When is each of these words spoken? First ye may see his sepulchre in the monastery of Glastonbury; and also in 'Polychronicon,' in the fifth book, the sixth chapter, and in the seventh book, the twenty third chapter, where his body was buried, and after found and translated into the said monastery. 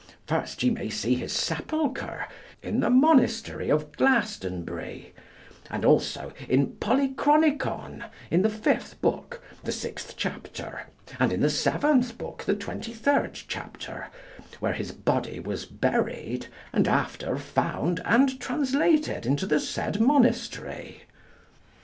First 0.25 0.63
ye 0.63 0.71
may 0.71 0.89
see 0.89 1.13
his 1.13 1.31
sepulchre 1.31 2.25
in 2.63 2.79
the 2.79 2.89
monastery 2.89 3.69
of 3.69 3.91
Glastonbury; 3.91 5.13
and 5.69 5.85
also 5.85 6.33
in 6.49 6.71
'Polychronicon,' 6.77 8.05
in 8.31 8.41
the 8.41 8.49
fifth 8.49 8.99
book, 8.99 9.43
the 9.63 9.71
sixth 9.71 10.15
chapter, 10.17 10.87
and 11.19 11.31
in 11.31 11.39
the 11.41 11.51
seventh 11.51 12.17
book, 12.17 12.43
the 12.47 12.55
twenty 12.55 12.93
third 12.93 13.35
chapter, 13.47 14.07
where 14.59 14.73
his 14.73 14.91
body 14.91 15.39
was 15.39 15.67
buried, 15.67 16.47
and 16.73 16.87
after 16.87 17.37
found 17.37 18.01
and 18.03 18.39
translated 18.39 19.27
into 19.27 19.45
the 19.45 19.59
said 19.59 19.99
monastery. 20.01 21.03